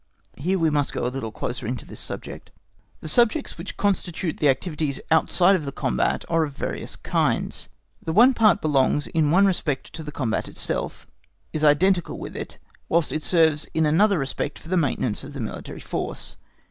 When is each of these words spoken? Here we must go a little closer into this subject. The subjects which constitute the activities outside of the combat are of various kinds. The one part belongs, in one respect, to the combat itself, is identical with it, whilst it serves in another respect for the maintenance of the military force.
Here 0.37 0.57
we 0.57 0.71
must 0.71 0.93
go 0.93 1.05
a 1.05 1.13
little 1.13 1.31
closer 1.31 1.67
into 1.67 1.85
this 1.85 1.99
subject. 1.99 2.49
The 3.01 3.07
subjects 3.07 3.55
which 3.59 3.77
constitute 3.77 4.37
the 4.39 4.49
activities 4.49 4.99
outside 5.11 5.55
of 5.55 5.63
the 5.63 5.71
combat 5.71 6.25
are 6.27 6.43
of 6.43 6.53
various 6.57 6.95
kinds. 6.95 7.69
The 8.03 8.11
one 8.11 8.33
part 8.33 8.61
belongs, 8.61 9.05
in 9.05 9.29
one 9.29 9.45
respect, 9.45 9.93
to 9.93 10.01
the 10.01 10.11
combat 10.11 10.47
itself, 10.47 11.05
is 11.53 11.63
identical 11.63 12.17
with 12.17 12.35
it, 12.35 12.57
whilst 12.89 13.11
it 13.11 13.21
serves 13.21 13.65
in 13.75 13.85
another 13.85 14.17
respect 14.17 14.57
for 14.57 14.69
the 14.69 14.75
maintenance 14.75 15.23
of 15.23 15.33
the 15.33 15.39
military 15.39 15.79
force. 15.81 16.35